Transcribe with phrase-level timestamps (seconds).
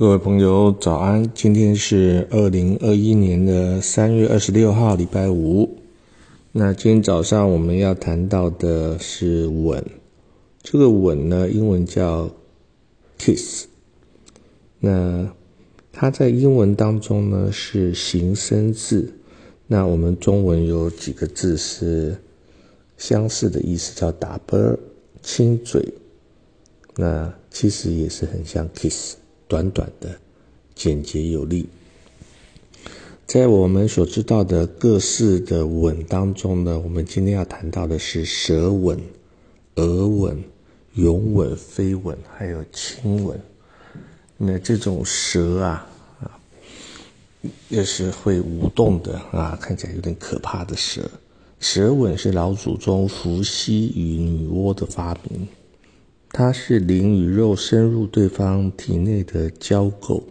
[0.00, 1.30] 各位朋友，早安！
[1.34, 5.76] 今天是二零二一年的三月二十六号，礼拜五。
[6.52, 9.84] 那今天早上我们要谈到的是吻，
[10.62, 12.30] 这个吻呢，英文叫
[13.18, 13.66] kiss。
[14.78, 15.30] 那
[15.92, 19.12] 它在英文当中呢是形声字。
[19.66, 22.16] 那我们中文有几个字是
[22.96, 24.78] 相似的意思，叫打啵、
[25.20, 25.92] 亲嘴。
[26.96, 29.16] 那其实也是很像 kiss。
[29.50, 30.16] 短短的，
[30.76, 31.68] 简洁有力。
[33.26, 38.96] 在我们所知道的各式的吻当中呢，我们今天要谈到的是舌吻、
[39.74, 40.40] 耳吻、
[40.94, 43.40] 拥吻、飞吻，还有亲吻。
[44.36, 45.84] 那这种舌啊
[46.20, 46.38] 啊，
[47.68, 51.10] 也是会舞动的啊，看起来有点可怕的舌。
[51.58, 55.48] 舌吻是老祖宗伏羲与女娲的发明。
[56.32, 60.22] 它是灵与肉深入对方体内的交媾，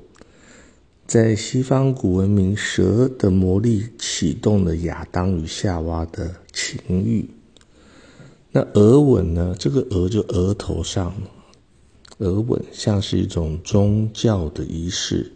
[1.05, 7.29] 在西方古文明，蛇的魔力启动了亚当与夏娃的情欲。
[8.51, 9.53] 那耳吻呢？
[9.59, 11.13] 这个额就额头上，
[12.19, 15.33] 额吻像是一种宗教的仪式，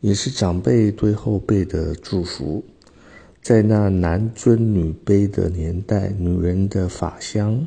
[0.00, 2.62] 也是长辈对后辈的祝福。
[3.40, 7.66] 在那男尊女卑的年代，女人的发香。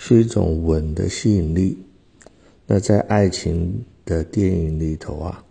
[0.00, 1.76] 是一种吻的吸引力。
[2.66, 5.44] 那在爱情的电影里头啊，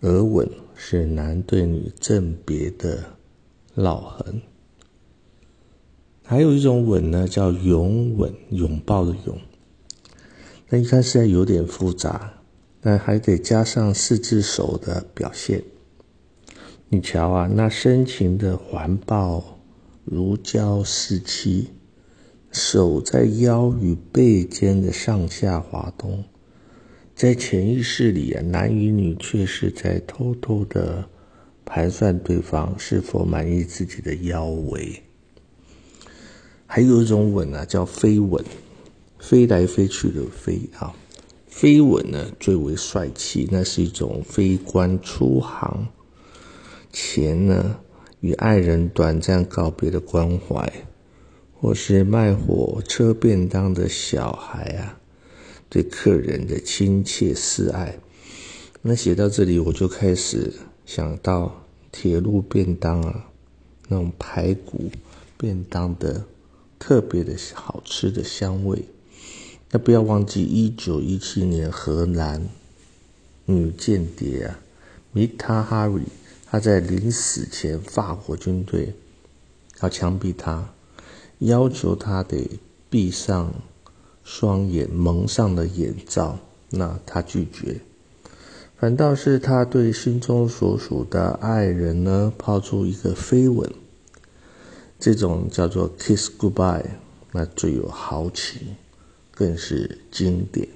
[0.00, 3.02] 耳吻是男对女赠别的
[3.74, 4.42] 烙痕。
[6.22, 9.38] 还有一种吻呢，叫拥吻，拥抱的拥。
[10.68, 12.34] 那一开始有点复杂，
[12.82, 15.62] 但还得加上四只手的表现。
[16.90, 19.58] 你瞧啊，那深情的环抱，
[20.04, 21.70] 如胶似漆。
[22.54, 26.22] 手在腰与背间的上下滑动，
[27.12, 31.04] 在潜意识里啊，男与女却是在偷偷的
[31.64, 35.02] 盘算对方是否满意自己的腰围。
[36.64, 38.44] 还有一种吻啊，叫飞吻，
[39.18, 40.94] 飞来飞去的飞啊，
[41.48, 45.88] 飞吻呢最为帅气，那是一种飞官出航
[46.92, 47.80] 前呢
[48.20, 50.72] 与爱人短暂告别的关怀。
[51.64, 55.00] 或是卖火车便当的小孩啊，
[55.70, 57.98] 对客人的亲切示爱。
[58.82, 60.52] 那写到这里，我就开始
[60.84, 63.30] 想到铁路便当啊，
[63.88, 64.90] 那种排骨
[65.38, 66.26] 便当的
[66.78, 68.84] 特别的好吃的香味。
[69.70, 72.46] 那不要忘记，一九一七年荷兰
[73.46, 74.60] 女间谍啊
[75.12, 76.02] 米塔哈瑞
[76.44, 78.92] 她在临死前，法国军队
[79.80, 80.68] 要枪毙她。
[81.38, 82.58] 要求他得
[82.88, 83.54] 闭上
[84.22, 86.38] 双眼，蒙上了眼罩，
[86.70, 87.80] 那他拒绝。
[88.76, 93.70] 反倒是他对心中所属的爱人呢，抛出一个飞吻。
[94.98, 96.84] 这种叫做 kiss goodbye，
[97.32, 98.76] 那最有豪情，
[99.32, 100.68] 更是经典。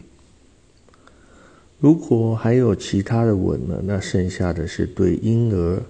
[1.78, 5.82] 如果还有其他的吻呢，那剩下的是对婴儿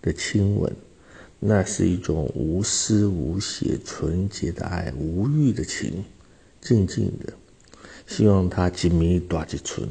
[0.00, 0.72] 的亲吻。
[1.38, 6.04] 那是一种无私无邪、纯洁的爱，无欲的情，
[6.60, 7.34] 静静的，
[8.06, 9.88] 希望他吉米多吉村，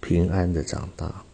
[0.00, 1.24] 平安的长大。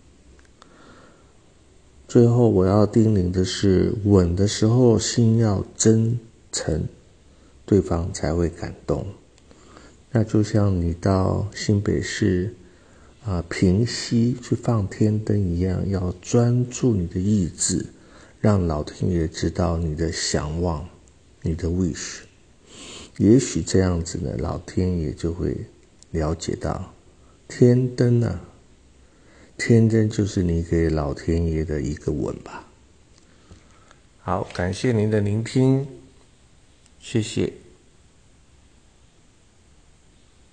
[2.08, 6.18] 最后我要叮咛的是，吻的时候心要真
[6.50, 6.84] 诚，
[7.66, 9.06] 对方才会感动。
[10.12, 12.54] 那就像你到新北市
[13.24, 17.84] 啊平西去放天灯一样，要专注你的意志。
[18.44, 20.86] 让老天爷知道你的想望，
[21.40, 22.18] 你的 wish，
[23.16, 25.56] 也许这样子呢，老天爷就会
[26.10, 26.92] 了解到，
[27.48, 28.44] 天灯啊，
[29.56, 32.68] 天灯就是你给老天爷的一个吻吧。
[34.20, 35.86] 好，感谢您的聆听，
[37.00, 37.50] 谢谢。